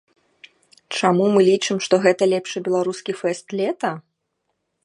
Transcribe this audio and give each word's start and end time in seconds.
Чаму 0.99 1.27
мы 1.35 1.41
лічым, 1.49 1.77
што 1.87 1.93
гэта 2.05 2.23
лепшы 2.33 2.57
беларускі 2.69 3.11
фэст 3.21 3.47
лета? 3.61 3.97